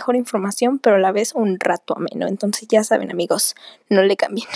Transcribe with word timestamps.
mejor 0.00 0.16
información, 0.16 0.78
pero 0.78 0.96
a 0.96 0.98
la 0.98 1.12
vez 1.12 1.34
un 1.34 1.60
rato 1.60 1.94
ameno. 1.94 2.26
Entonces 2.26 2.66
ya 2.66 2.82
saben 2.82 3.10
amigos, 3.10 3.54
no 3.90 4.02
le 4.02 4.16
cambien. 4.16 4.48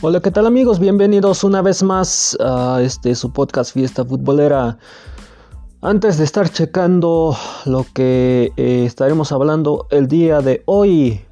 Hola, 0.00 0.18
¿qué 0.20 0.32
tal 0.32 0.46
amigos? 0.46 0.80
Bienvenidos 0.80 1.44
una 1.44 1.62
vez 1.62 1.84
más 1.84 2.36
a 2.40 2.80
este 2.82 3.14
su 3.14 3.32
podcast 3.32 3.72
Fiesta 3.72 4.04
Futbolera. 4.04 4.76
Antes 5.84 6.16
de 6.16 6.22
estar 6.22 6.48
checando 6.48 7.34
lo 7.64 7.84
que 7.92 8.52
eh, 8.56 8.84
estaremos 8.86 9.32
hablando 9.32 9.88
el 9.90 10.06
día 10.06 10.40
de 10.40 10.62
hoy, 10.66 11.22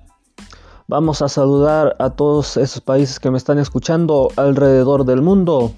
vamos 0.88 1.22
a 1.22 1.28
saludar 1.28 1.94
a 2.00 2.10
todos 2.10 2.56
esos 2.56 2.80
países 2.80 3.20
que 3.20 3.30
me 3.30 3.38
están 3.38 3.60
escuchando 3.60 4.26
alrededor 4.34 5.04
del 5.04 5.22
mundo. 5.22 5.70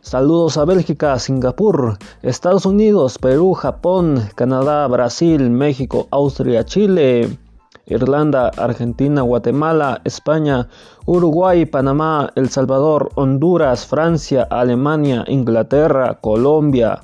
Saludos 0.00 0.58
a 0.58 0.64
Bélgica, 0.64 1.18
Singapur, 1.18 1.98
Estados 2.22 2.66
Unidos, 2.66 3.18
Perú, 3.18 3.52
Japón, 3.54 4.28
Canadá, 4.36 4.86
Brasil, 4.86 5.50
México, 5.50 6.06
Austria, 6.12 6.64
Chile, 6.64 7.36
Irlanda, 7.86 8.52
Argentina, 8.56 9.22
Guatemala, 9.22 10.02
España, 10.04 10.68
Uruguay, 11.04 11.66
Panamá, 11.66 12.30
El 12.36 12.48
Salvador, 12.48 13.10
Honduras, 13.16 13.86
Francia, 13.86 14.46
Alemania, 14.48 15.24
Inglaterra, 15.26 16.20
Colombia, 16.20 17.00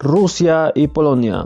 Rusia 0.00 0.72
y 0.74 0.88
Polonia. 0.88 1.44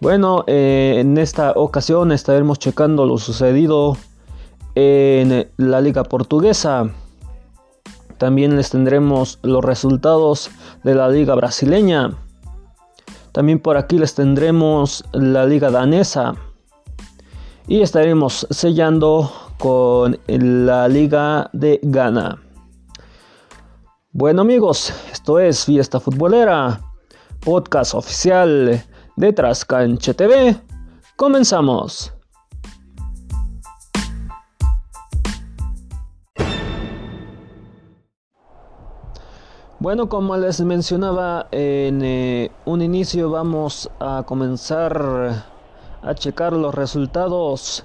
Bueno, 0.00 0.44
eh, 0.46 0.96
en 0.98 1.18
esta 1.18 1.52
ocasión 1.52 2.12
estaremos 2.12 2.60
checando 2.60 3.04
lo 3.04 3.18
sucedido 3.18 3.96
en 4.76 5.50
la 5.56 5.80
liga 5.80 6.04
portuguesa. 6.04 6.90
También 8.16 8.56
les 8.56 8.70
tendremos 8.70 9.40
los 9.42 9.64
resultados 9.64 10.50
de 10.84 10.94
la 10.94 11.08
liga 11.08 11.34
brasileña. 11.34 12.12
También 13.32 13.58
por 13.58 13.76
aquí 13.76 13.98
les 13.98 14.14
tendremos 14.14 15.04
la 15.12 15.46
liga 15.46 15.70
danesa. 15.70 16.34
Y 17.66 17.80
estaremos 17.80 18.46
sellando 18.50 19.32
con 19.58 20.20
la 20.28 20.86
liga 20.86 21.50
de 21.52 21.80
Ghana. 21.82 22.40
Bueno 24.12 24.42
amigos, 24.42 24.94
esto 25.10 25.40
es 25.40 25.64
Fiesta 25.64 25.98
Futbolera 25.98 26.80
podcast 27.46 27.94
oficial 27.94 28.82
de 29.14 29.32
Trascanche 29.32 30.14
TV. 30.14 30.56
Comenzamos. 31.14 32.12
Bueno, 39.78 40.08
como 40.08 40.36
les 40.36 40.60
mencionaba 40.62 41.46
en 41.52 42.02
eh, 42.02 42.50
un 42.64 42.82
inicio, 42.82 43.30
vamos 43.30 43.88
a 44.00 44.24
comenzar 44.26 45.44
a 46.02 46.14
checar 46.14 46.52
los 46.52 46.74
resultados 46.74 47.84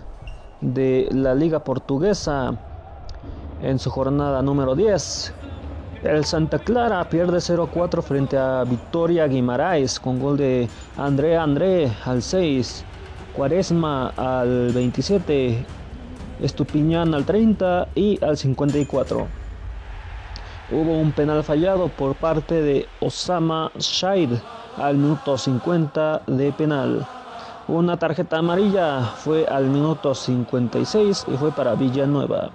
de 0.61 1.07
la 1.11 1.35
Liga 1.35 1.63
Portuguesa 1.63 2.57
en 3.61 3.77
su 3.77 3.91
jornada 3.91 4.41
número 4.41 4.73
10. 4.73 5.35
El 6.03 6.25
Santa 6.25 6.57
Clara 6.57 7.07
pierde 7.07 7.37
0-4 7.37 8.01
frente 8.01 8.35
a 8.35 8.63
Victoria 8.63 9.27
Guimaraes 9.27 9.99
con 9.99 10.19
gol 10.19 10.35
de 10.35 10.67
André 10.97 11.37
André 11.37 11.91
al 12.05 12.23
6, 12.23 12.83
Cuaresma 13.35 14.07
al 14.17 14.71
27, 14.73 15.63
Estupiñán 16.41 17.13
al 17.13 17.23
30 17.23 17.89
y 17.93 18.23
al 18.23 18.35
54. 18.35 19.27
Hubo 20.71 20.97
un 20.97 21.11
penal 21.11 21.43
fallado 21.43 21.87
por 21.89 22.15
parte 22.15 22.55
de 22.63 22.87
Osama 22.99 23.71
Shaid 23.77 24.31
al 24.77 24.97
minuto 24.97 25.37
50 25.37 26.23
de 26.25 26.51
penal. 26.51 27.05
Una 27.67 27.97
tarjeta 27.97 28.39
amarilla 28.39 29.01
fue 29.01 29.45
al 29.45 29.65
minuto 29.65 30.15
56 30.15 31.25
y 31.27 31.37
fue 31.37 31.51
para 31.51 31.75
Villanueva. 31.75 32.49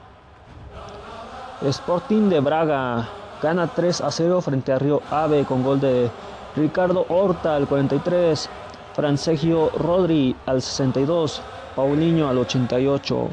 Sporting 1.63 2.29
de 2.29 2.41
Braga 2.41 3.09
Gana 3.47 3.69
3 3.69 4.01
a 4.01 4.11
0 4.11 4.41
frente 4.41 4.73
a 4.73 4.79
Río 4.81 5.03
Ave 5.09 5.45
con 5.45 5.63
gol 5.63 5.79
de 5.79 6.11
Ricardo 6.57 7.07
Horta 7.09 7.55
al 7.55 7.69
43, 7.69 8.51
Francegio 8.93 9.71
Rodri 9.71 10.35
al 10.47 10.61
62, 10.61 11.43
Paulinho 11.77 12.29
al 12.29 12.39
88. 12.39 13.29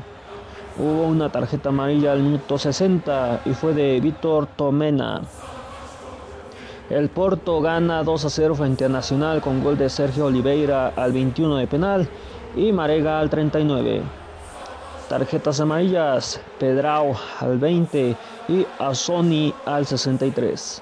Hubo 0.78 1.04
una 1.06 1.32
tarjeta 1.32 1.70
amarilla 1.70 2.12
al 2.12 2.22
minuto 2.22 2.60
60 2.60 3.42
y 3.46 3.54
fue 3.56 3.74
de 3.74 4.00
Víctor 4.00 4.46
Tomena. 4.56 5.22
El 6.92 7.10
Porto 7.10 7.60
gana 7.60 8.04
2 8.04 8.26
a 8.26 8.30
0 8.30 8.54
frente 8.54 8.86
a 8.86 8.90
Nacional 8.90 9.42
con 9.42 9.64
gol 9.64 9.80
de 9.80 9.90
Sergio 9.90 10.26
Oliveira 10.26 10.94
al 10.96 11.12
21 11.12 11.58
de 11.58 11.66
penal 11.66 12.08
y 12.56 12.72
Marega 12.72 13.20
al 13.20 13.32
39. 13.32 14.04
Tarjetas 15.10 15.60
amarillas, 15.60 16.40
Pedrao 16.60 17.16
al 17.40 17.58
20 17.58 18.16
y 18.48 18.66
Sony 18.94 19.54
al 19.66 19.86
63. 19.86 20.82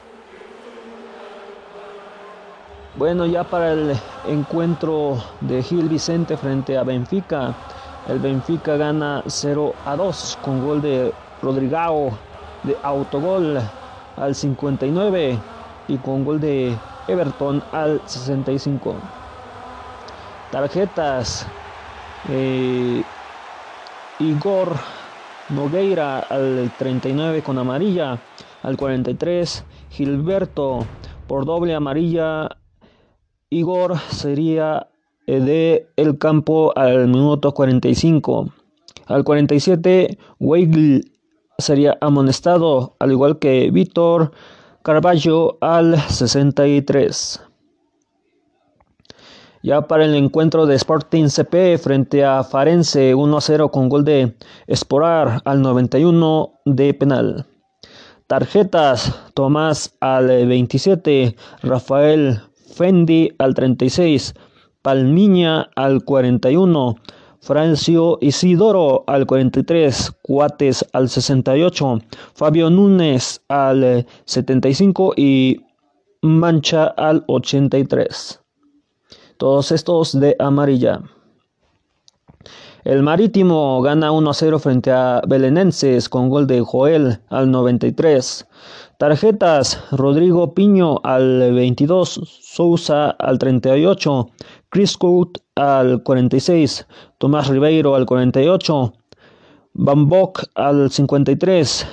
Bueno, 2.95 3.25
ya 3.25 3.44
para 3.44 3.72
el 3.72 3.97
encuentro 4.27 5.23
de 5.41 5.63
Gil 5.63 5.88
Vicente 5.88 6.35
frente 6.35 6.77
a 6.77 6.83
Benfica, 6.83 7.55
el 8.07 8.19
Benfica 8.19 8.75
gana 8.75 9.23
0 9.25 9.73
a 9.85 9.95
2 9.95 10.39
con 10.41 10.66
gol 10.66 10.81
de 10.81 11.13
Rodrigao 11.41 12.11
de 12.63 12.77
autogol 12.83 13.59
al 14.17 14.35
59 14.35 15.39
y 15.88 15.97
con 15.97 16.25
gol 16.25 16.39
de 16.39 16.78
Everton 17.07 17.63
al 17.72 18.01
65. 18.05 18.95
Tarjetas. 20.51 21.47
Eh, 22.29 23.03
Igor 24.19 24.75
Nogueira 25.51 26.19
al 26.19 26.72
39 26.78 27.41
con 27.44 27.57
amarilla, 27.57 28.19
al 28.63 28.78
43 28.78 29.66
Gilberto 29.89 30.85
por 31.28 31.45
doble 31.45 31.75
amarilla. 31.75 32.50
Igor 33.50 33.97
sería 34.09 34.88
eh, 35.28 35.41
de 35.41 35.88
el 35.97 36.17
campo 36.17 36.72
al 36.78 37.07
minuto 37.07 37.53
45. 37.53 38.50
Al 39.07 39.23
47 39.25 40.17
Weigl 40.40 41.11
sería 41.57 41.97
amonestado, 42.00 42.95
al 43.00 43.11
igual 43.11 43.38
que 43.38 43.69
Víctor 43.72 44.31
Carballo 44.84 45.57
al 45.59 46.00
63. 46.00 47.50
Ya 49.63 49.88
para 49.88 50.05
el 50.05 50.16
encuentro 50.16 50.66
de 50.66 50.73
Sporting 50.75 51.27
CP 51.27 51.77
frente 51.77 52.25
a 52.25 52.44
Farense 52.44 53.13
1-0 53.16 53.69
con 53.69 53.90
gol 53.90 54.03
de 54.03 54.35
Esporar 54.66 55.41
al 55.46 55.61
91 55.61 56.53
de 56.66 56.93
penal. 56.96 57.46
Tarjetas 58.25 59.13
Tomás 59.35 59.96
al 59.99 60.28
27, 60.28 61.35
Rafael 61.61 62.40
Fendi 62.73 63.29
al 63.37 63.53
36, 63.53 64.34
Palmiña 64.81 65.69
al 65.75 66.03
41, 66.05 66.96
Francio 67.40 68.17
Isidoro 68.19 69.03
al 69.05 69.28
43, 69.28 70.11
Cuates 70.23 70.84
al 70.91 71.08
68, 71.09 71.99
Fabio 72.34 72.72
Núñez 72.72 73.41
al 73.47 74.08
75 74.25 75.13
y 75.17 75.61
Mancha 76.23 76.85
al 76.85 77.23
83. 77.28 78.41
Todos 79.41 79.72
estos 79.72 80.20
de 80.20 80.35
amarilla. 80.38 81.02
El 82.84 83.02
Marítimo 83.02 83.82
gana 83.82 84.11
1 84.11 84.29
a 84.29 84.34
0 84.35 84.59
frente 84.59 84.91
a 84.91 85.23
Belenenses 85.28 86.09
con 86.09 86.29
gol 86.29 86.46
de 86.46 86.61
Joel 86.61 87.22
al 87.28 87.49
93. 87.49 88.47
Tarjetas 88.99 89.84
Rodrigo 89.93 90.53
Piño 90.53 90.99
al 91.03 91.55
22, 91.55 92.22
Sousa 92.43 93.09
al 93.09 93.40
38, 93.40 94.29
Chris 94.70 94.96
Coot 94.96 95.40
al 95.55 96.03
46, 96.03 96.85
Tomás 97.17 97.47
Ribeiro 97.47 97.96
al 97.96 98.05
48, 98.05 98.94
Bambok 99.73 100.44
al 100.53 100.91
53, 100.91 101.87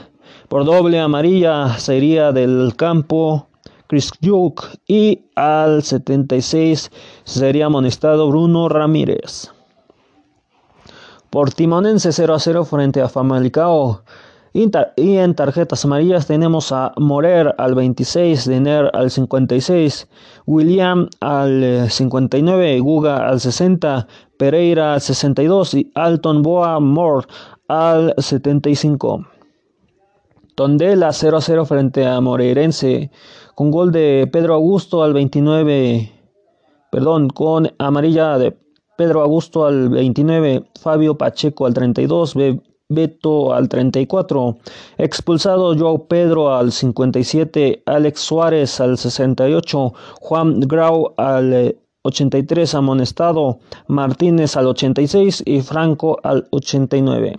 por 0.51 0.67
doble 0.67 1.01
amarilla 1.01 1.79
sería 1.79 2.31
del 2.31 2.75
campo 2.77 3.48
Chris 3.89 4.13
Duke 4.21 4.65
y 4.87 5.23
al 5.35 5.83
76 5.83 6.91
sería 7.25 7.67
amonestado 7.67 8.29
Bruno 8.29 8.69
Ramírez. 8.69 9.51
Por 11.31 11.53
Timonense 11.53 12.13
0 12.13 12.35
a 12.35 12.39
0 12.39 12.65
frente 12.67 13.01
a 13.01 13.09
Famalicao. 13.09 14.03
Y 14.53 15.17
en 15.17 15.35
tarjetas 15.35 15.85
amarillas 15.85 16.27
tenemos 16.27 16.73
a 16.73 16.93
Morer 16.97 17.55
al 17.59 17.75
26, 17.75 18.47
Denner 18.47 18.91
al 18.93 19.11
56, 19.11 20.09
William 20.47 21.09
al 21.21 21.89
59, 21.89 22.81
Guga 22.81 23.29
al 23.29 23.41
60, 23.41 24.07
Pereira 24.37 24.95
al 24.95 25.01
62 25.01 25.75
y 25.75 25.93
Alton 25.95 26.43
Boa 26.43 26.81
Moore 26.81 27.27
al 27.69 28.15
75. 28.19 29.38
Tondela 30.59 31.13
0 31.13 31.37
a 31.37 31.41
0 31.41 31.65
frente 31.67 32.05
a 32.05 32.21
Moreirense 32.21 33.13
con 33.55 33.71
gol 33.71 33.93
de 33.93 34.29
Pedro 34.33 34.55
Augusto 34.55 35.05
al 35.05 35.13
29, 35.13 36.11
perdón, 36.91 37.29
con 37.29 37.71
amarilla 37.79 38.37
de 38.39 38.59
Pedro 38.97 39.23
Augusto 39.23 39.67
al 39.67 39.89
29, 39.89 40.65
Fabio 40.81 41.17
Pacheco 41.17 41.65
al 41.65 41.75
32, 41.75 42.35
Beto 42.89 43.55
al 43.55 43.69
34, 43.69 44.59
expulsado 44.97 45.79
Joao 45.79 46.09
Pedro 46.09 46.53
al 46.53 46.73
57, 46.73 47.85
Alex 47.87 48.19
Suárez 48.19 48.81
al 48.81 48.99
68, 48.99 49.93
Juan 50.21 50.59
Grau 50.59 51.15
al 51.19 51.77
83 52.03 52.75
amonestado, 52.75 53.61
Martínez 53.87 54.57
al 54.57 54.67
86 54.67 55.45
y 55.47 55.61
Franco 55.61 56.19
al 56.25 56.49
89. 56.51 57.39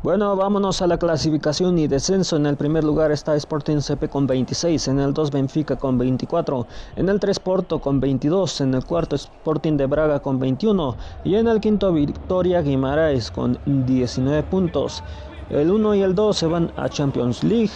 Bueno, 0.00 0.36
vámonos 0.36 0.80
a 0.80 0.86
la 0.86 0.96
clasificación 0.96 1.76
y 1.76 1.88
descenso. 1.88 2.36
En 2.36 2.46
el 2.46 2.56
primer 2.56 2.84
lugar 2.84 3.10
está 3.10 3.34
Sporting 3.34 3.78
CP 3.80 4.08
con 4.08 4.28
26, 4.28 4.86
en 4.86 5.00
el 5.00 5.12
2 5.12 5.32
Benfica 5.32 5.74
con 5.74 5.98
24, 5.98 6.68
en 6.94 7.08
el 7.08 7.18
3 7.18 7.40
Porto 7.40 7.80
con 7.80 7.98
22, 7.98 8.60
en 8.60 8.74
el 8.74 8.84
cuarto 8.84 9.16
Sporting 9.16 9.76
de 9.76 9.86
Braga 9.86 10.20
con 10.20 10.38
21 10.38 10.96
y 11.24 11.34
en 11.34 11.48
el 11.48 11.60
quinto 11.60 11.92
Victoria 11.92 12.62
Guimaraes 12.62 13.32
con 13.32 13.58
19 13.66 14.44
puntos. 14.44 15.02
El 15.50 15.68
1 15.68 15.96
y 15.96 16.02
el 16.02 16.14
2 16.14 16.36
se 16.36 16.46
van 16.46 16.70
a 16.76 16.88
Champions 16.88 17.42
League. 17.42 17.72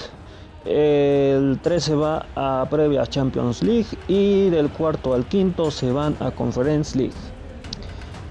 El 0.65 1.59
3 1.61 1.83
se 1.83 1.97
va 1.97 2.25
a 2.37 2.65
previa 2.71 3.05
Champions 3.05 3.65
League 3.65 3.99
y 4.07 4.49
del 4.49 4.71
cuarto 4.71 5.13
al 5.13 5.27
quinto 5.27 5.73
se 5.73 5.91
van 5.91 6.17
a 6.21 6.31
Conference 6.31 6.97
League. 6.97 7.17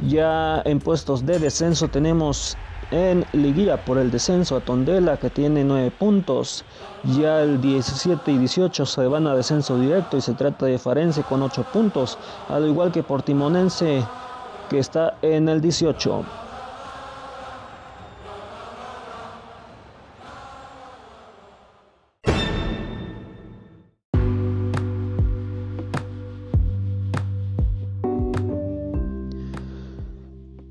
Ya 0.08 0.62
en 0.64 0.80
puestos 0.80 1.26
de 1.26 1.40
descenso 1.40 1.90
tenemos 1.90 2.56
en 2.92 3.26
liguilla 3.32 3.84
por 3.84 3.98
el 3.98 4.12
descenso 4.12 4.56
a 4.58 4.60
Tondela 4.60 5.18
que 5.18 5.30
tiene 5.30 5.64
9 5.64 5.92
puntos. 5.92 6.64
Ya 7.04 7.42
el 7.42 7.60
17 7.62 8.32
y 8.32 8.38
18 8.38 8.86
se 8.86 9.08
van 9.08 9.26
a 9.28 9.36
descenso 9.36 9.80
directo 9.80 10.18
y 10.18 10.22
se 10.22 10.34
trata 10.34 10.66
de 10.66 10.78
Farense 10.78 11.24
con 11.24 11.42
8 11.42 11.66
puntos, 11.74 12.18
al 12.50 12.68
igual 12.68 12.92
que 12.92 13.02
Portimonense 13.02 14.06
que 14.70 14.80
está 14.80 15.18
en 15.22 15.50
el 15.50 15.62
18. 15.62 16.24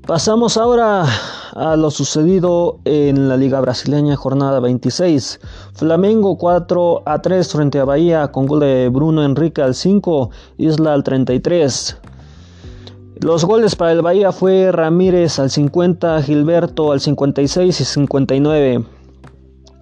Pasamos 0.05 0.57
ahora 0.57 1.05
a 1.55 1.75
lo 1.75 1.91
sucedido 1.91 2.79
en 2.85 3.29
la 3.29 3.37
Liga 3.37 3.59
Brasileña 3.61 4.15
jornada 4.15 4.59
26. 4.59 5.39
Flamengo 5.73 6.37
4 6.37 7.03
a 7.05 7.21
3 7.21 7.51
frente 7.51 7.79
a 7.79 7.85
Bahía 7.85 8.31
con 8.31 8.45
gol 8.45 8.61
de 8.61 8.89
Bruno 8.89 9.23
Enrique 9.23 9.61
al 9.61 9.75
5, 9.75 10.29
Isla 10.57 10.93
al 10.93 11.03
33. 11.03 11.97
Los 13.21 13.45
goles 13.45 13.75
para 13.75 13.91
el 13.91 14.01
Bahía 14.01 14.31
fue 14.31 14.71
Ramírez 14.71 15.39
al 15.39 15.51
50, 15.51 16.23
Gilberto 16.23 16.91
al 16.91 17.01
56 17.01 17.81
y 17.81 17.83
59. 17.85 18.85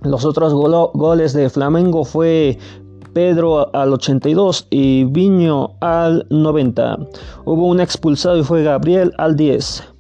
Los 0.02 0.26
otros 0.26 0.54
goles 0.54 1.34
de 1.34 1.50
Flamengo 1.50 2.04
fue 2.04 2.58
Pedro 3.14 3.74
al 3.76 3.94
82 3.94 4.68
y 4.70 5.06
Viño 5.06 5.72
al 5.82 6.26
90. 6.30 6.98
Hubo 7.46 7.68
un 7.68 7.80
expulsado 7.80 8.38
y 8.38 8.44
fue 8.44 8.64
Gabriel 8.64 9.14
al 9.18 9.36
10. 9.36 9.99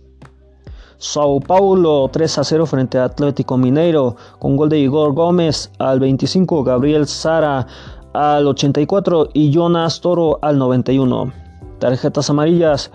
Sao 1.01 1.39
Paulo 1.39 2.09
3 2.11 2.39
a 2.39 2.43
0 2.43 2.65
frente 2.65 2.97
a 2.97 3.05
Atlético 3.05 3.55
Mineiro 3.55 4.17
con 4.37 4.57
gol 4.57 4.67
de 4.67 4.79
Igor 4.79 5.13
Gómez 5.13 5.71
al 5.79 6.01
25, 6.01 6.61
Gabriel 6.65 7.07
Sara 7.07 7.65
al 8.11 8.45
84 8.45 9.29
y 9.33 9.49
Jonas 9.49 10.01
Toro 10.01 10.39
al 10.41 10.57
91. 10.57 11.31
Tarjetas 11.79 12.29
amarillas, 12.29 12.91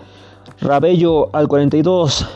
Rabello 0.61 1.35
al 1.35 1.47
42, 1.47 2.27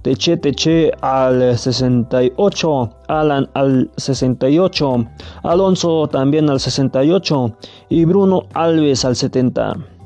Teche 0.00 0.38
Teche 0.38 0.92
al 1.02 1.58
68, 1.58 2.90
Alan 3.08 3.50
al 3.52 3.90
68, 3.98 5.04
Alonso 5.42 6.08
también 6.08 6.48
al 6.48 6.58
68 6.58 7.52
y 7.90 8.06
Bruno 8.06 8.44
Alves 8.54 9.04
al 9.04 9.14
70. 9.14 9.97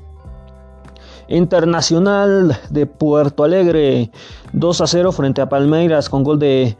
Internacional 1.32 2.56
de 2.68 2.86
Puerto 2.86 3.44
Alegre 3.44 4.10
2 4.52 4.80
a 4.82 4.86
0 4.86 5.12
frente 5.12 5.40
a 5.40 5.48
Palmeiras 5.48 6.08
con 6.10 6.24
gol 6.24 6.38
de 6.38 6.76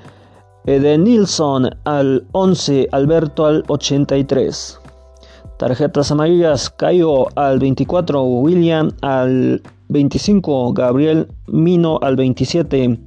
Edenilson 0.67 1.71
al 1.85 2.27
11, 2.33 2.89
Alberto 2.93 3.47
al 3.47 3.65
83. 3.67 4.79
Tarjetas 5.59 6.11
amarillas, 6.11 6.71
Caio 6.71 7.29
al 7.35 7.59
24, 7.59 8.23
William 8.23 8.91
al 9.01 9.63
25, 9.89 10.73
Gabriel 10.75 11.29
Mino 11.47 11.99
al 12.03 12.17
27, 12.17 13.01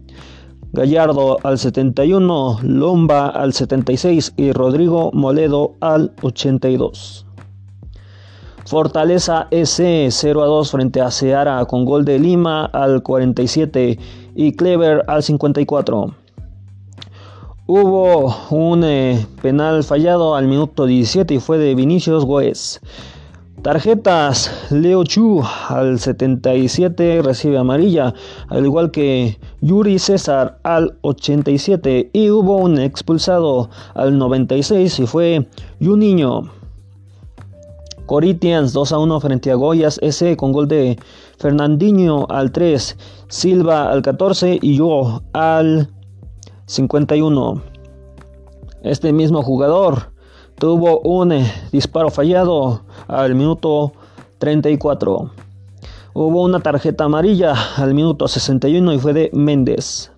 Gallardo 0.74 1.38
al 1.44 1.60
71, 1.60 2.60
Lomba 2.64 3.28
al 3.28 3.54
76 3.54 4.34
y 4.36 4.52
Rodrigo 4.52 5.12
Moledo 5.14 5.76
al 5.80 6.12
82. 6.22 7.25
Fortaleza 8.66 9.48
S 9.52 10.08
0 10.10 10.42
a 10.42 10.48
2 10.48 10.72
frente 10.72 11.00
a 11.00 11.12
Seara 11.12 11.64
con 11.66 11.86
gol 11.86 12.04
de 12.04 12.18
Lima 12.18 12.66
al 12.66 13.04
47 13.04 14.00
y 14.34 14.52
Clever 14.54 15.04
al 15.08 15.22
54. 15.22 16.16
Hubo 17.68 18.36
un 18.50 18.84
eh, 18.84 19.24
penal 19.44 19.84
fallado 19.84 20.34
al 20.34 20.48
minuto 20.48 20.88
17 20.88 21.36
y 21.36 21.40
fue 21.40 21.60
de 21.60 21.76
Vinicius 21.76 22.26
Goes. 22.26 22.82
Tarjetas, 23.62 24.72
Leo 24.72 25.04
Chu 25.04 25.44
al 25.70 26.00
77 26.00 27.22
recibe 27.22 27.60
amarilla, 27.60 28.16
al 28.48 28.66
igual 28.66 28.90
que 28.90 29.38
Yuri 29.62 30.00
César 30.00 30.58
al 30.64 30.98
87 31.02 32.10
y 32.14 32.30
hubo 32.32 32.58
un 32.58 32.80
expulsado 32.80 33.70
al 33.94 34.18
96 34.18 35.00
y 35.00 35.06
fue 35.06 35.48
Juninho. 35.80 36.65
Corinthians 38.06 38.74
2 38.74 38.92
a 38.92 39.00
1 39.00 39.20
frente 39.20 39.52
a 39.52 39.56
Goyas 39.56 40.00
S 40.02 40.38
con 40.38 40.52
gol 40.52 40.68
de 40.68 40.98
Fernandinho 41.38 42.28
al 42.30 42.52
3, 42.52 42.98
Silva 43.28 43.92
al 43.92 44.02
14 44.02 44.60
y 44.62 44.78
yo 44.78 45.22
al 45.34 45.90
51. 46.68 47.62
Este 48.84 49.12
mismo 49.12 49.42
jugador 49.42 50.12
tuvo 50.60 51.00
un 51.00 51.32
eh, 51.32 51.52
disparo 51.72 52.10
fallado 52.10 52.82
al 53.08 53.36
minuto 53.36 53.94
34. 54.38 55.32
Hubo 56.14 56.44
una 56.44 56.60
tarjeta 56.60 57.06
amarilla 57.06 57.56
al 57.78 57.94
minuto 57.94 58.28
61 58.28 58.94
y 58.94 59.00
fue 59.00 59.14
de 59.14 59.32
Méndez. 59.34 60.12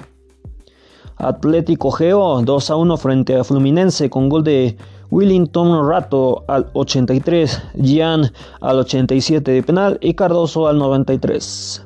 Atlético 1.15 1.89
Geo 1.91 2.41
2 2.41 2.70
a 2.70 2.75
1 2.75 2.98
frente 2.98 3.36
a 3.36 3.44
Fluminense 3.44 4.10
con 4.10 4.29
gol 4.29 4.44
de 4.44 4.77
Willington 5.10 5.88
Rato 5.88 6.44
al 6.48 6.70
83, 6.74 7.64
Gian 7.76 8.32
al 8.62 8.80
87 8.80 9.52
de 9.52 9.64
penal 9.64 9.98
y 10.02 10.14
Cardoso 10.14 10.68
al 10.68 10.78
93. 10.78 11.86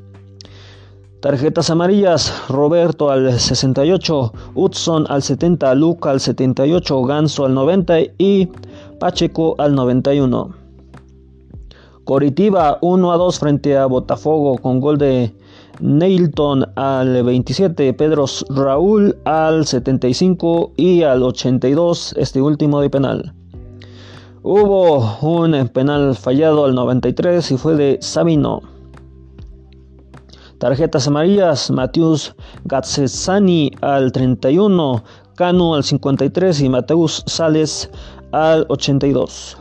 Tarjetas 1.22 1.70
amarillas, 1.70 2.34
Roberto 2.50 3.12
al 3.12 3.40
68, 3.40 4.34
Hudson 4.56 5.06
al 5.08 5.22
70, 5.22 5.76
Luca 5.76 6.10
al 6.10 6.20
78, 6.20 7.04
Ganso 7.04 7.46
al 7.46 7.54
90 7.54 8.00
y 8.18 8.50
Pacheco 9.00 9.54
al 9.60 9.76
91. 9.76 10.56
Coritiba 12.04 12.80
1 12.82 13.12
a 13.12 13.18
2 13.18 13.40
frente 13.40 13.78
a 13.78 13.86
Botafogo 13.86 14.58
con 14.58 14.80
gol 14.80 14.98
de 14.98 15.32
Neilton 15.82 16.64
al 16.76 17.24
27, 17.24 17.94
Pedro 17.96 18.26
Raúl 18.50 19.18
al 19.26 19.66
75 19.66 20.74
y 20.78 21.02
al 21.02 21.24
82, 21.24 22.14
este 22.18 22.42
último 22.42 22.82
de 22.82 22.90
penal. 22.90 23.34
Hubo 24.44 25.18
un 25.22 25.68
penal 25.70 26.16
fallado 26.16 26.66
al 26.66 26.76
93 26.76 27.52
y 27.52 27.58
fue 27.58 27.76
de 27.76 27.98
Sabino. 28.00 28.62
Tarjetas 30.60 31.08
amarillas, 31.08 31.72
Matius 31.72 32.36
Gazzesani 32.66 33.72
al 33.82 34.12
31, 34.12 35.04
Cano 35.36 35.74
al 35.74 35.84
53 35.84 36.62
y 36.62 36.70
Mateus 36.70 37.24
Sales 37.26 37.90
al 38.32 38.68
82. 38.70 39.58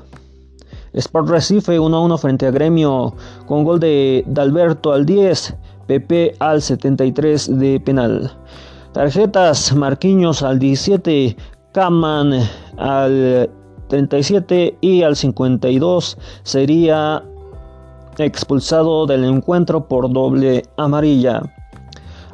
Sport 0.92 1.28
Recife 1.28 1.78
1-1 1.78 2.18
frente 2.18 2.46
a 2.46 2.50
Gremio 2.50 3.14
con 3.46 3.64
gol 3.64 3.78
de 3.78 4.24
Dalberto 4.26 4.92
al 4.92 5.06
10, 5.06 5.54
Pepe 5.90 6.36
al 6.38 6.62
73 6.62 7.58
de 7.58 7.80
penal. 7.80 8.30
Tarjetas 8.92 9.74
Marquinhos 9.74 10.40
al 10.40 10.60
17, 10.60 11.36
Kaman 11.72 12.32
al 12.76 13.50
37 13.88 14.78
y 14.80 15.02
al 15.02 15.16
52 15.16 16.16
sería 16.44 17.24
expulsado 18.18 19.04
del 19.04 19.24
encuentro 19.24 19.88
por 19.88 20.12
doble 20.12 20.62
amarilla. 20.76 21.42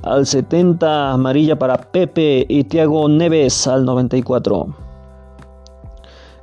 Al 0.03 0.27
70 0.27 1.13
amarilla 1.13 1.59
para 1.59 1.79
Pepe 1.79 2.45
y 2.51 2.65
Thiago 2.65 3.09
Neves 3.09 3.67
al 3.67 3.87
94. 3.87 4.86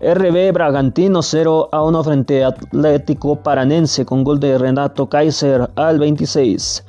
RB 0.04 0.52
Bragantino 0.52 1.22
0 1.22 1.70
a 1.72 1.82
1 1.82 2.04
frente 2.04 2.44
a 2.44 2.50
Atlético 2.50 3.38
Paranense 3.38 4.06
con 4.06 4.26
gol 4.26 4.40
de 4.40 4.58
Renato 4.58 5.08
Kaiser 5.08 5.70
al 5.76 5.98
26. 5.98 6.84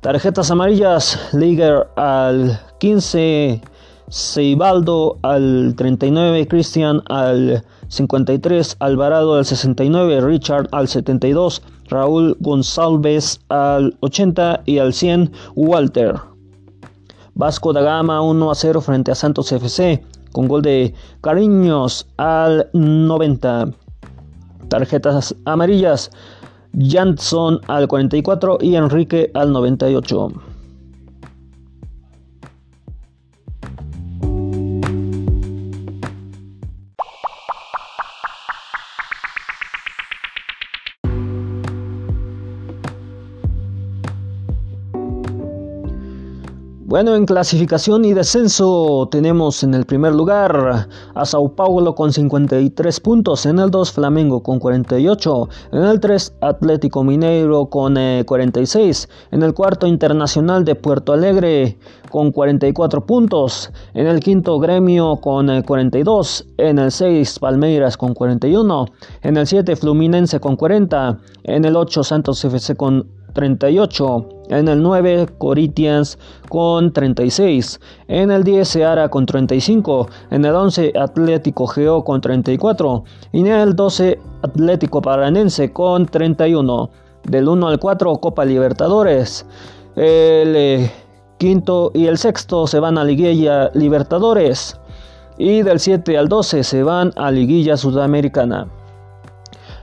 Tarjetas 0.00 0.52
amarillas, 0.52 1.18
Liger 1.32 1.88
al 1.96 2.60
15, 2.78 3.60
Seibaldo 4.08 5.18
al 5.22 5.74
39, 5.76 6.46
Cristian 6.46 7.02
al 7.08 7.64
53, 7.88 8.76
Alvarado 8.78 9.34
al 9.34 9.44
69, 9.44 10.20
Richard 10.20 10.68
al 10.70 10.86
72, 10.86 11.62
Raúl 11.88 12.36
González 12.38 13.40
al 13.48 13.96
80 13.98 14.62
y 14.64 14.78
al 14.78 14.92
100 14.92 15.32
Walter. 15.56 16.14
Vasco 17.34 17.72
da 17.72 17.80
Gama 17.80 18.22
1 18.22 18.50
a 18.50 18.54
0 18.54 18.80
frente 18.80 19.10
a 19.10 19.16
Santos 19.16 19.50
FC 19.50 20.00
con 20.32 20.48
gol 20.48 20.62
de 20.62 20.94
Cariños 21.20 22.06
al 22.16 22.68
90. 22.72 23.70
Tarjetas 24.68 25.34
amarillas 25.44 26.10
Jansson 26.78 27.60
al 27.66 27.88
44 27.88 28.58
y 28.60 28.76
Enrique 28.76 29.30
al 29.34 29.52
98. 29.52 30.49
Bueno, 46.90 47.14
en 47.14 47.24
clasificación 47.24 48.04
y 48.04 48.14
descenso 48.14 49.08
tenemos 49.12 49.62
en 49.62 49.74
el 49.74 49.86
primer 49.86 50.12
lugar 50.12 50.88
a 51.14 51.24
Sao 51.24 51.54
Paulo 51.54 51.94
con 51.94 52.12
53 52.12 52.98
puntos, 52.98 53.46
en 53.46 53.60
el 53.60 53.70
2 53.70 53.92
Flamengo 53.92 54.42
con 54.42 54.58
48, 54.58 55.48
en 55.70 55.84
el 55.84 56.00
3 56.00 56.34
Atlético 56.40 57.04
Mineiro 57.04 57.66
con 57.66 57.94
46, 57.94 59.04
eh, 59.04 59.08
en 59.30 59.44
el 59.44 59.54
cuarto 59.54 59.86
Internacional 59.86 60.64
de 60.64 60.74
Puerto 60.74 61.12
Alegre 61.12 61.78
con 62.10 62.32
44 62.32 63.06
puntos, 63.06 63.70
en 63.94 64.08
el 64.08 64.18
quinto 64.18 64.58
Gremio 64.58 65.18
con 65.18 65.62
42, 65.62 66.46
eh, 66.58 66.70
en 66.70 66.80
el 66.80 66.90
6 66.90 67.38
Palmeiras 67.38 67.96
con 67.96 68.14
41, 68.14 68.86
en 69.22 69.36
el 69.36 69.46
7 69.46 69.76
Fluminense 69.76 70.40
con 70.40 70.56
40, 70.56 71.20
en 71.44 71.64
el 71.64 71.76
8 71.76 72.02
Santos 72.02 72.44
FC 72.44 72.74
con 72.74 73.19
38. 73.32 74.28
En 74.50 74.68
el 74.68 74.82
9, 74.82 75.28
Corinthians 75.38 76.18
con 76.48 76.92
36. 76.92 77.80
En 78.08 78.30
el 78.30 78.44
10, 78.44 78.66
Seara 78.66 79.08
con 79.08 79.26
35. 79.26 80.08
En 80.30 80.44
el 80.44 80.54
11, 80.54 80.92
Atlético 80.98 81.66
Geo 81.66 82.04
con 82.04 82.20
34. 82.20 83.04
Y 83.32 83.40
en 83.40 83.46
el 83.46 83.76
12, 83.76 84.18
Atlético 84.42 85.00
Paranense 85.00 85.72
con 85.72 86.06
31. 86.06 86.90
Del 87.24 87.48
1 87.48 87.68
al 87.68 87.78
4, 87.78 88.16
Copa 88.16 88.44
Libertadores. 88.44 89.46
El 89.96 90.56
eh, 90.56 90.90
quinto 91.38 91.90
y 91.94 92.06
el 92.06 92.18
sexto 92.18 92.66
se 92.66 92.80
van 92.80 92.98
a 92.98 93.04
Liguilla 93.04 93.70
Libertadores. 93.74 94.80
Y 95.38 95.62
del 95.62 95.80
7 95.80 96.18
al 96.18 96.28
12 96.28 96.64
se 96.64 96.82
van 96.82 97.12
a 97.16 97.30
Liguilla 97.30 97.76
Sudamericana. 97.76 98.68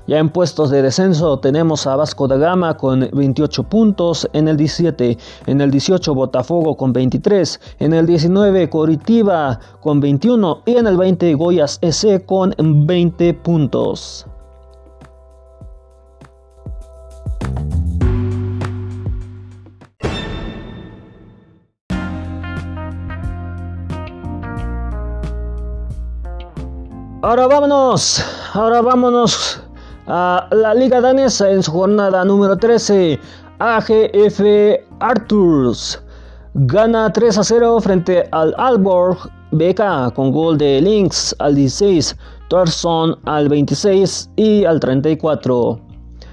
Ya 0.07 0.19
en 0.19 0.29
puestos 0.29 0.69
de 0.69 0.81
descenso 0.81 1.37
tenemos 1.39 1.85
a 1.85 1.97
Vasco 1.97 2.29
da 2.29 2.37
Gama 2.37 2.77
con 2.77 3.09
28 3.11 3.63
puntos 3.63 4.25
en 4.31 4.47
el 4.47 4.55
17, 4.55 5.17
en 5.47 5.59
el 5.59 5.69
18 5.69 6.15
Botafogo 6.15 6.77
con 6.77 6.93
23, 6.93 7.59
en 7.79 7.93
el 7.93 8.05
19 8.05 8.69
Coritiba 8.69 9.59
con 9.81 9.99
21 9.99 10.61
y 10.65 10.77
en 10.77 10.87
el 10.87 10.95
20 10.95 11.33
Goyas 11.33 11.79
S 11.81 12.25
con 12.25 12.55
20 12.57 13.33
puntos. 13.33 14.25
Ahora 27.21 27.47
vámonos, 27.47 28.23
ahora 28.53 28.81
vámonos 28.81 29.66
a 30.07 30.47
la 30.51 30.73
Liga 30.73 31.01
Danesa 31.01 31.49
en 31.51 31.61
su 31.61 31.71
jornada 31.71 32.23
número 32.23 32.57
13. 32.57 33.19
AGF 33.59 34.41
Arthurs 34.99 36.01
gana 36.53 37.11
3 37.11 37.37
a 37.37 37.43
0 37.43 37.79
frente 37.81 38.27
al 38.31 38.53
Alborg 38.57 39.17
BK 39.51 40.13
con 40.13 40.31
gol 40.31 40.57
de 40.57 40.81
Lynx 40.81 41.35
al 41.39 41.55
16, 41.55 42.15
Thorson 42.49 43.17
al 43.25 43.49
26 43.49 44.29
y 44.35 44.65
al 44.65 44.79
34. 44.79 45.79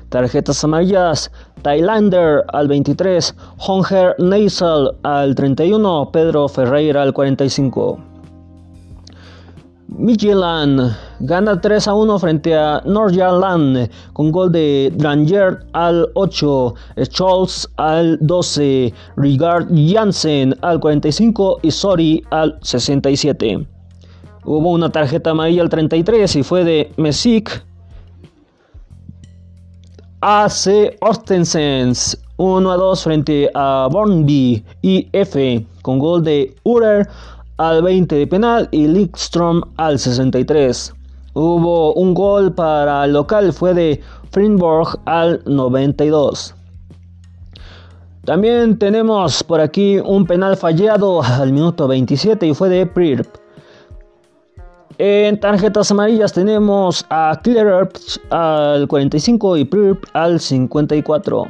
Tarjetas 0.08 0.62
amarillas, 0.64 1.30
Thailander 1.62 2.44
al 2.52 2.68
23, 2.68 3.34
Honger 3.58 4.14
Nasal 4.18 4.96
al 5.02 5.34
31, 5.34 6.10
Pedro 6.12 6.48
Ferreira 6.48 7.02
al 7.02 7.12
45. 7.12 8.13
Midtjylland 9.88 10.96
gana 11.20 11.60
3 11.60 11.88
a 11.88 11.94
1 11.94 12.18
frente 12.18 12.56
a 12.56 12.80
Nordjylland 12.84 13.90
con 14.12 14.32
gol 14.32 14.50
de 14.50 14.90
Dranger 14.96 15.66
al 15.72 16.10
8, 16.14 16.74
Scholz 17.04 17.68
al 17.76 18.18
12, 18.20 18.92
Rigard 19.16 19.68
Jansen 19.70 20.54
al 20.62 20.80
45 20.80 21.58
y 21.62 21.70
Sori 21.70 22.22
al 22.30 22.58
67. 22.62 23.66
Hubo 24.44 24.70
una 24.70 24.90
tarjeta 24.90 25.30
amarilla 25.30 25.62
al 25.62 25.68
33 25.68 26.36
y 26.36 26.42
fue 26.42 26.64
de 26.64 26.92
Messick 26.96 27.64
AC 30.20 30.96
Ostensens 31.00 32.18
1 32.36 32.72
a 32.72 32.76
2 32.76 33.02
frente 33.02 33.50
a 33.54 33.88
Bornby 33.90 34.64
y 34.82 35.08
F 35.12 35.66
con 35.82 35.98
gol 35.98 36.24
de 36.24 36.54
Urer 36.64 37.06
al 37.56 37.82
20 37.82 38.14
de 38.14 38.26
penal 38.26 38.68
y 38.70 38.88
Lickstrom 38.88 39.62
al 39.76 39.98
63. 39.98 40.94
Hubo 41.34 41.94
un 41.94 42.14
gol 42.14 42.52
para 42.52 43.04
el 43.04 43.12
local, 43.12 43.52
fue 43.52 43.74
de 43.74 44.00
Frinborg 44.30 44.98
al 45.04 45.42
92. 45.46 46.54
También 48.24 48.78
tenemos 48.78 49.42
por 49.42 49.60
aquí 49.60 49.98
un 49.98 50.26
penal 50.26 50.56
fallado 50.56 51.22
al 51.22 51.52
minuto 51.52 51.86
27 51.86 52.46
y 52.46 52.54
fue 52.54 52.68
de 52.68 52.86
Prirp. 52.86 53.26
En 54.96 55.40
tarjetas 55.40 55.90
amarillas 55.90 56.32
tenemos 56.32 57.04
a 57.10 57.38
Clearer 57.42 57.88
al 58.30 58.86
45 58.86 59.56
y 59.56 59.64
Prirp 59.64 60.04
al 60.12 60.38
54. 60.38 61.46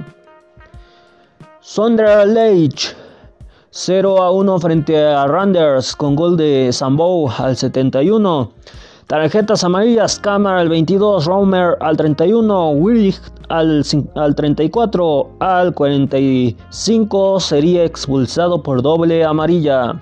Sondra 1.60 2.24
Leitch 2.24 2.96
0 3.76 4.22
a 4.22 4.30
1 4.30 4.60
frente 4.60 4.96
a 4.96 5.26
Randers 5.26 5.96
con 5.96 6.14
gol 6.14 6.36
de 6.36 6.72
Sambo 6.72 7.28
al 7.38 7.56
71. 7.56 8.52
Tarjetas 9.08 9.64
amarillas, 9.64 10.16
Cámara 10.20 10.60
al 10.60 10.68
22, 10.68 11.24
Romer 11.24 11.76
al 11.80 11.96
31, 11.96 12.70
Willig 12.70 13.20
al, 13.48 13.84
al 14.14 14.34
34, 14.36 15.28
al 15.40 15.74
45 15.74 17.40
sería 17.40 17.82
expulsado 17.82 18.62
por 18.62 18.80
doble 18.80 19.24
amarilla. 19.24 20.00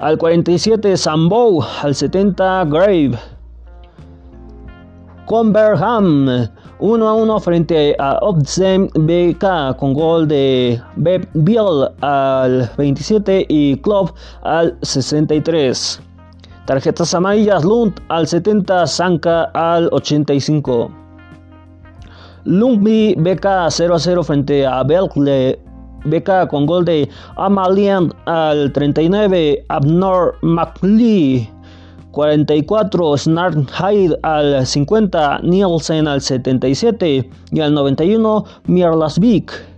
Al 0.00 0.16
47, 0.16 0.96
Sambo, 0.96 1.62
al 1.82 1.94
70, 1.94 2.64
Grave. 2.64 3.18
Conberham 5.26 6.48
1 6.78 7.08
a 7.08 7.14
1 7.14 7.40
frente 7.40 7.94
a 7.98 8.18
Opzem 8.22 8.88
BK 8.94 9.76
con 9.78 9.94
gol 9.94 10.26
de 10.26 10.80
Beb 10.96 11.28
Biel 11.34 11.88
al 12.00 12.70
27 12.76 13.46
y 13.48 13.76
Club 13.78 14.12
al 14.42 14.76
63. 14.82 16.00
Tarjetas 16.66 17.14
amarillas 17.14 17.64
Lund 17.64 18.00
al 18.08 18.26
70, 18.26 18.86
Sanka 18.86 19.44
al 19.54 19.88
85. 19.92 20.90
Lumbi 22.44 23.14
BK 23.16 23.70
0 23.70 23.94
a 23.94 23.98
0 23.98 24.22
frente 24.24 24.66
a 24.66 24.82
Belgle 24.82 25.58
BK 26.04 26.48
con 26.48 26.66
gol 26.66 26.84
de 26.84 27.08
Amalian 27.36 28.12
al 28.26 28.72
39, 28.72 29.64
Abnor 29.68 30.34
McLee 30.42 31.48
44, 32.12 33.16
Snark 33.16 33.70
al 34.22 34.66
50, 34.66 35.40
Nielsen 35.42 36.06
al 36.06 36.20
77 36.20 37.28
y 37.50 37.60
al 37.60 37.74
91, 37.74 38.44
Mierlasvik. 38.66 39.71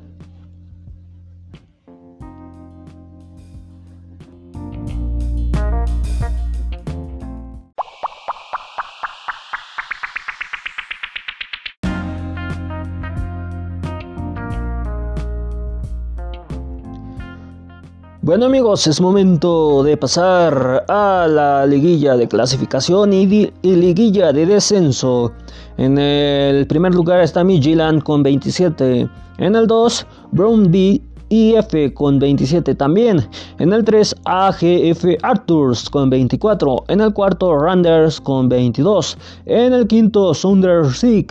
Bueno 18.24 18.46
amigos, 18.46 18.86
es 18.86 19.02
momento 19.02 19.82
de 19.82 19.98
pasar 19.98 20.86
a 20.88 21.26
la 21.28 21.66
liguilla 21.66 22.16
de 22.16 22.26
clasificación 22.26 23.12
y, 23.12 23.26
liguilla 23.62 24.32
de 24.32 24.46
descenso. 24.46 25.30
En 25.76 25.98
el 25.98 26.66
primer 26.66 26.94
lugar 26.94 27.20
está 27.20 27.44
Midtjylland 27.44 28.02
con 28.02 28.22
27. 28.22 29.06
En 29.36 29.54
el 29.54 29.66
2, 29.66 30.06
Brown 30.32 30.72
B 30.72 31.02
IF 31.28 31.92
con 31.92 32.18
27 32.18 32.74
también. 32.74 33.28
En 33.58 33.74
el 33.74 33.84
3, 33.84 34.16
AGF 34.24 35.04
Arthurs 35.22 35.90
con 35.90 36.08
24. 36.08 36.84
En 36.88 37.02
el 37.02 37.12
cuarto, 37.12 37.54
Randers 37.58 38.22
con 38.22 38.48
22. 38.48 39.18
En 39.44 39.74
el 39.74 39.86
quinto, 39.86 40.32
Sundersik 40.32 41.30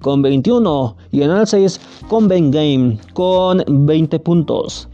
con 0.00 0.22
21. 0.22 0.96
Y 1.12 1.22
en 1.22 1.30
el 1.30 1.46
6, 1.46 1.80
Conven 2.08 2.50
Game 2.50 2.98
con 3.14 3.62
20 3.68 4.18
puntos. 4.18 4.88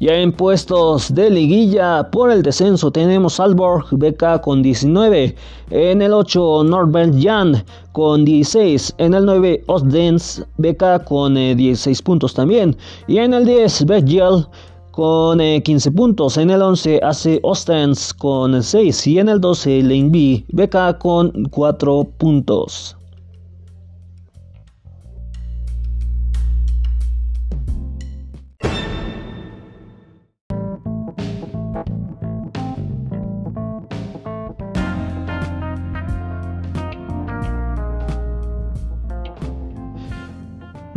Ya 0.00 0.14
en 0.14 0.30
puestos 0.30 1.12
de 1.12 1.28
liguilla 1.28 2.08
por 2.12 2.30
el 2.30 2.42
descenso 2.42 2.88
tenemos 2.92 3.40
Alborg 3.40 3.84
BK 3.90 4.40
con 4.42 4.62
19. 4.62 5.34
En 5.70 6.02
el 6.02 6.12
8 6.12 6.62
Norbert 6.62 7.14
Jan 7.20 7.64
con 7.90 8.24
16. 8.24 8.94
En 8.98 9.14
el 9.14 9.26
9 9.26 9.64
Osdens 9.66 10.46
BK 10.56 11.02
con 11.04 11.34
16 11.34 11.98
eh, 11.98 12.02
puntos 12.04 12.32
también. 12.32 12.76
Y 13.08 13.18
en 13.18 13.34
el 13.34 13.44
10 13.44 13.86
Betgel 13.86 14.46
con 14.92 15.38
15 15.38 15.88
eh, 15.88 15.92
puntos. 15.92 16.36
En 16.36 16.50
el 16.50 16.62
11 16.62 17.00
hace 17.02 17.40
Ostens 17.42 18.14
con 18.14 18.62
6. 18.62 19.04
Y 19.08 19.18
en 19.18 19.28
el 19.28 19.40
12 19.40 19.82
Lane 19.82 20.10
B 20.10 20.44
BK 20.52 20.98
con 20.98 21.32
4 21.50 22.06
puntos. 22.18 22.97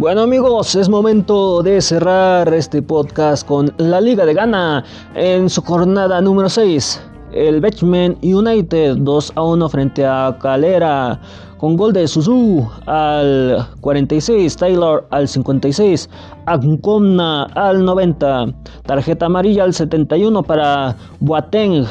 Bueno 0.01 0.22
amigos, 0.22 0.74
es 0.74 0.89
momento 0.89 1.62
de 1.62 1.79
cerrar 1.79 2.51
este 2.55 2.81
podcast 2.81 3.48
con 3.48 3.72
la 3.77 4.01
Liga 4.01 4.25
de 4.25 4.34
Ghana 4.34 4.84
en 5.13 5.48
su 5.48 5.62
jornada 5.62 6.20
número 6.22 6.50
6. 6.50 7.00
El 7.34 7.62
Batchman 7.62 8.17
United 8.24 8.98
2 8.98 9.34
a 9.36 9.43
1 9.43 9.70
frente 9.70 10.03
a 10.03 10.36
Calera 10.41 11.22
con 11.60 11.77
gol 11.77 11.94
de 11.94 12.07
Suzu 12.07 12.68
al 12.87 13.64
46, 13.81 14.55
Taylor 14.55 15.05
al 15.11 15.27
56, 15.27 16.09
Ancomna 16.48 17.44
al 17.53 17.85
90, 17.85 18.48
tarjeta 18.87 19.27
amarilla 19.27 19.66
al 19.66 19.74
71 19.75 20.42
para 20.42 20.96
Boateng. 21.20 21.85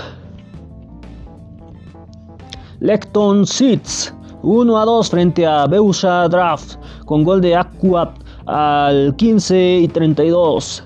Lecton 2.81 3.47
Seeds 3.47 4.13
1 4.43 4.79
a 4.79 4.85
2 4.85 5.11
frente 5.11 5.47
a 5.47 5.67
Beusa 5.67 6.29
Draft 6.29 6.77
con 7.05 7.25
gol 7.25 7.41
de 7.41 7.57
Aquat 7.57 8.11
al 8.47 9.15
15 9.17 9.81
y 9.81 9.89
32. 9.89 10.85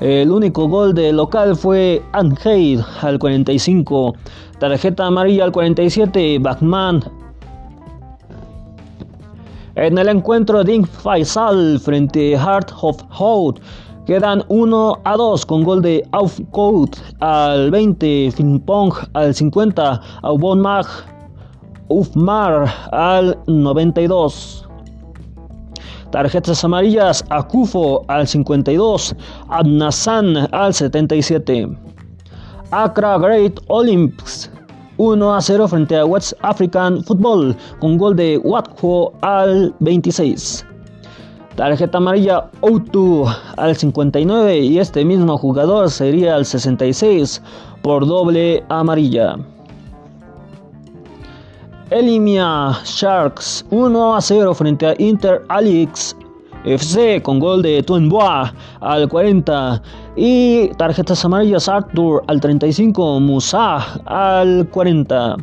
El 0.00 0.30
único 0.30 0.68
gol 0.68 0.92
de 0.92 1.12
local 1.12 1.56
fue 1.56 2.02
Angel 2.12 2.84
al 3.00 3.18
45. 3.18 4.14
Tarjeta 4.58 5.06
amarilla 5.06 5.44
al 5.44 5.52
47. 5.52 6.38
Batman. 6.40 7.02
En 9.76 9.96
el 9.98 10.08
encuentro 10.08 10.64
Ding 10.64 10.86
Faisal 10.86 11.78
frente 11.80 12.36
a 12.36 12.40
Heart 12.40 12.72
of 12.80 13.02
Hout 13.10 13.60
quedan 14.06 14.42
1 14.48 14.98
a 15.04 15.16
2 15.16 15.46
con 15.46 15.64
gol 15.64 15.82
de 15.82 16.02
Aufcoat 16.12 16.96
al 17.20 17.70
20. 17.70 18.32
Finpong 18.32 18.92
al 19.14 19.34
50. 19.34 20.00
Aubon 20.22 20.60
Mag 20.60 20.86
Ufmar 21.88 22.66
al 22.92 23.38
92. 23.46 24.66
Tarjetas 26.10 26.64
amarillas, 26.64 27.24
Akufo 27.30 28.04
al 28.08 28.26
52, 28.26 29.14
Abnasan 29.48 30.48
al 30.52 30.72
77. 30.72 31.68
Accra 32.70 33.18
Great 33.18 33.60
Olympics 33.68 34.50
1 34.98 35.34
a 35.34 35.40
0 35.40 35.68
frente 35.68 35.96
a 35.96 36.06
West 36.06 36.32
African 36.40 37.02
Football 37.04 37.54
con 37.80 37.98
gol 37.98 38.16
de 38.16 38.38
Watco 38.38 39.12
al 39.20 39.74
26. 39.80 40.64
Tarjeta 41.56 41.98
amarilla 41.98 42.50
Outu 42.60 43.24
al 43.56 43.76
59 43.76 44.58
y 44.58 44.78
este 44.78 45.04
mismo 45.04 45.36
jugador 45.38 45.90
sería 45.90 46.34
al 46.34 46.44
66 46.44 47.42
por 47.82 48.06
doble 48.06 48.64
amarilla. 48.68 49.36
Elimia 51.90 52.72
Sharks 52.84 53.64
1 53.70 54.16
a 54.16 54.20
0 54.20 54.54
frente 54.54 54.86
a 54.86 54.94
Inter 54.98 55.44
Alex 55.48 56.16
FC 56.64 57.22
con 57.22 57.38
gol 57.38 57.62
de 57.62 57.80
Tuenboa 57.80 58.52
al 58.80 59.08
40 59.08 59.80
y 60.16 60.68
tarjetas 60.78 61.24
amarillas 61.24 61.68
Arthur 61.68 62.24
al 62.26 62.40
35, 62.40 63.20
Musa 63.20 63.76
al 64.06 64.68
40. 64.70 65.36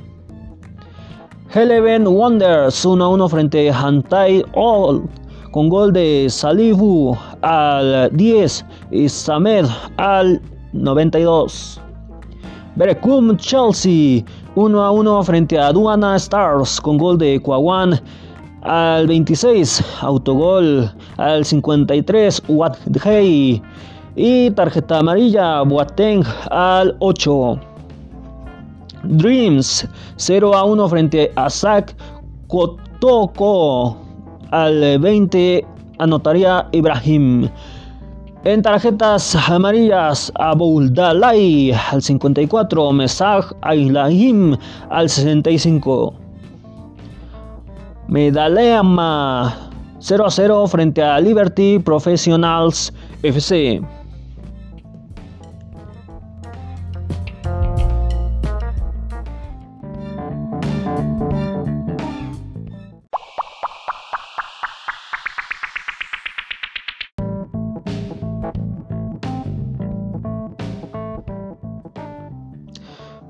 Eleven 1.54 2.08
Wonders 2.08 2.86
1 2.86 3.06
a 3.06 3.08
1 3.08 3.30
frente 3.30 3.70
a 3.70 3.80
Hantai 3.80 4.44
All 4.54 5.02
con 5.52 5.70
gol 5.70 5.94
de 5.94 6.28
Salivu 6.30 7.16
al 7.42 8.10
10 8.12 8.66
y 8.92 9.08
Samed 9.08 9.66
al 9.96 10.42
92. 10.74 11.80
Berecum 12.76 13.38
Chelsea 13.38 14.26
1 14.56 14.84
a 14.84 14.92
1 14.92 15.24
frente 15.24 15.58
a 15.58 15.68
Aduana 15.68 16.16
Stars 16.16 16.80
con 16.80 16.98
gol 17.00 17.18
de 17.18 17.42
Kwawan 17.42 18.00
al 18.62 19.08
26, 19.08 19.84
autogol 20.02 20.92
al 21.18 21.44
53, 21.44 22.44
Wadhei 22.48 23.62
y 24.16 24.52
tarjeta 24.52 25.00
amarilla 25.00 25.64
Boateng 25.64 26.24
al 26.52 26.96
8. 27.00 27.60
Dreams 29.04 29.88
0 30.18 30.54
a 30.54 30.64
1 30.64 30.88
frente 30.88 31.32
a 31.36 31.50
Zak 31.50 31.96
Kotoko 32.48 33.98
al 34.52 35.00
20 35.00 35.66
anotaría 35.98 36.68
Ibrahim. 36.74 37.50
En 38.46 38.62
tarjetas 38.62 39.36
amarillas, 39.48 40.30
Dalai 40.92 41.72
al 41.72 42.02
54, 42.02 42.92
Mesaj 42.92 43.46
Ailahim 43.62 44.58
al 44.90 45.08
65. 45.08 46.14
Medaleama 48.10 49.56
0 50.00 50.26
a 50.26 50.30
0 50.30 50.68
frente 50.68 51.02
a 51.02 51.22
Liberty 51.22 51.80
Professionals 51.80 52.92
FC. 53.22 53.80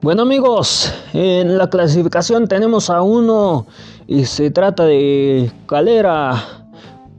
Bueno 0.03 0.23
amigos, 0.23 0.93
en 1.13 1.57
la 1.57 1.69
clasificación 1.69 2.49
tenemos 2.49 2.89
a 2.89 3.01
uno 3.01 3.65
y 4.05 4.25
se 4.25 4.51
trata 4.51 4.83
de 4.83 5.49
Calera 5.65 6.43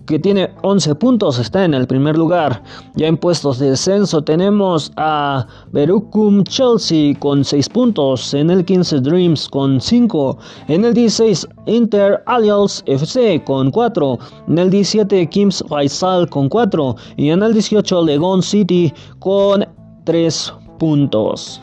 que 0.04 0.18
tiene 0.18 0.50
11 0.60 0.94
puntos, 0.96 1.38
está 1.38 1.64
en 1.64 1.72
el 1.72 1.86
primer 1.86 2.18
lugar. 2.18 2.62
Ya 2.94 3.06
en 3.06 3.16
puestos 3.16 3.58
de 3.58 3.70
descenso 3.70 4.22
tenemos 4.22 4.92
a 4.98 5.46
Berucum 5.72 6.44
Chelsea 6.44 7.18
con 7.20 7.42
6 7.42 7.70
puntos, 7.70 8.34
en 8.34 8.50
el 8.50 8.66
15 8.66 9.00
Dreams 9.00 9.48
con 9.48 9.80
5, 9.80 10.36
en 10.68 10.84
el 10.84 10.92
16 10.92 11.48
Inter 11.64 12.22
Alliance 12.26 12.82
FC 12.84 13.42
con 13.44 13.70
4, 13.70 14.18
en 14.48 14.58
el 14.58 14.68
17 14.68 15.26
Kims 15.30 15.64
Faisal 15.70 16.28
con 16.28 16.50
4 16.50 16.96
y 17.16 17.30
en 17.30 17.42
el 17.42 17.54
18 17.54 18.04
Legon 18.04 18.42
City 18.42 18.92
con 19.20 19.66
3 20.04 20.52
puntos. 20.78 21.62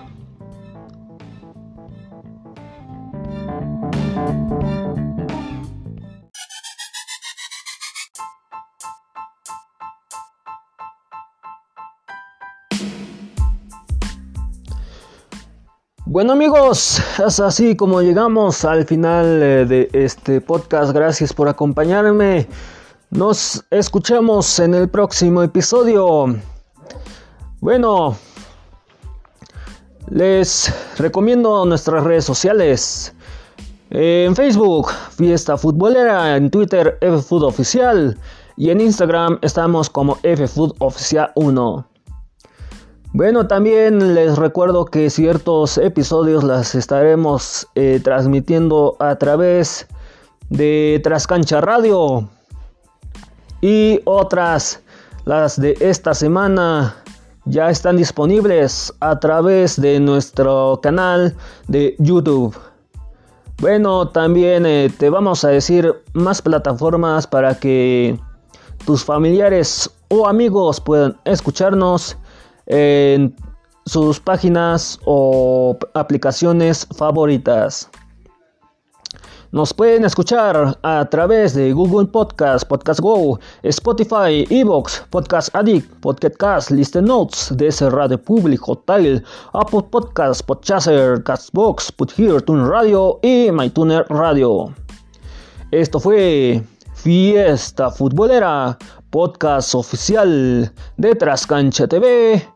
Bueno 16.11 16.33
amigos, 16.33 17.01
es 17.25 17.39
así 17.39 17.77
como 17.77 18.01
llegamos 18.01 18.65
al 18.65 18.85
final 18.85 19.41
eh, 19.41 19.65
de 19.65 19.89
este 19.93 20.41
podcast. 20.41 20.91
Gracias 20.91 21.31
por 21.31 21.47
acompañarme. 21.47 22.49
Nos 23.11 23.63
escuchamos 23.69 24.59
en 24.59 24.73
el 24.73 24.89
próximo 24.89 25.41
episodio. 25.41 26.35
Bueno, 27.61 28.17
les 30.09 30.73
recomiendo 30.97 31.65
nuestras 31.65 32.03
redes 32.03 32.25
sociales. 32.25 33.15
En 33.89 34.35
Facebook, 34.35 34.91
Fiesta 35.15 35.55
Futbolera, 35.55 36.35
en 36.35 36.51
Twitter, 36.51 36.97
FFood 36.99 37.43
Oficial 37.43 38.19
y 38.57 38.69
en 38.69 38.81
Instagram 38.81 39.39
estamos 39.41 39.89
como 39.89 40.15
FFood 40.15 40.73
Oficial 40.79 41.31
1. 41.35 41.90
Bueno, 43.13 43.45
también 43.45 44.15
les 44.15 44.37
recuerdo 44.37 44.85
que 44.85 45.09
ciertos 45.09 45.77
episodios 45.77 46.45
las 46.45 46.75
estaremos 46.75 47.67
eh, 47.75 47.99
transmitiendo 48.01 48.95
a 48.99 49.17
través 49.17 49.85
de 50.49 51.01
Trascancha 51.03 51.59
Radio 51.59 52.29
y 53.59 53.99
otras, 54.05 54.81
las 55.25 55.59
de 55.59 55.75
esta 55.81 56.13
semana, 56.13 56.95
ya 57.43 57.69
están 57.69 57.97
disponibles 57.97 58.93
a 59.01 59.19
través 59.19 59.79
de 59.79 59.99
nuestro 59.99 60.79
canal 60.81 61.35
de 61.67 61.97
YouTube. 61.99 62.57
Bueno, 63.59 64.07
también 64.07 64.65
eh, 64.65 64.89
te 64.97 65.09
vamos 65.09 65.43
a 65.43 65.49
decir 65.49 65.93
más 66.13 66.41
plataformas 66.41 67.27
para 67.27 67.55
que 67.55 68.17
tus 68.85 69.03
familiares 69.03 69.91
o 70.07 70.27
amigos 70.27 70.79
puedan 70.79 71.17
escucharnos 71.25 72.17
en 72.71 73.35
sus 73.85 74.19
páginas 74.19 74.99
o 75.05 75.77
aplicaciones 75.93 76.87
favoritas. 76.95 77.89
Nos 79.51 79.73
pueden 79.73 80.05
escuchar 80.05 80.77
a 80.81 81.05
través 81.09 81.53
de 81.53 81.73
Google 81.73 82.07
Podcast, 82.07 82.65
Podcast 82.65 83.01
Go, 83.01 83.37
Spotify, 83.63 84.47
Evox, 84.49 85.03
Podcast 85.09 85.53
Addict, 85.53 85.91
Podcast 85.99 86.35
Cast, 86.37 86.71
Listen 86.71 87.03
Notes, 87.03 87.53
DS 87.57 87.81
Radio 87.91 88.17
Public, 88.17 88.61
Hotel, 88.65 89.21
Apple 89.51 89.83
Podcast, 89.91 90.41
Podchaser, 90.45 91.21
Castbox, 91.25 91.91
Put 91.91 92.17
Here, 92.17 92.39
Tune 92.39 92.65
Radio 92.65 93.19
y 93.23 93.51
MyTuner 93.51 94.05
Radio. 94.07 94.73
Esto 95.71 95.99
fue 95.99 96.63
Fiesta 96.93 97.91
Futbolera, 97.91 98.77
podcast 99.09 99.75
oficial 99.75 100.71
de 100.95 101.15
Trascancha 101.15 101.87
TV. 101.87 102.50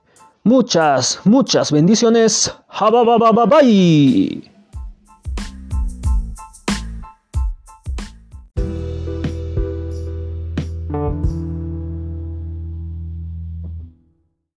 Muchas, 0.45 1.19
muchas 1.25 1.71
bendiciones. 1.71 2.53
Bye. 3.49 4.54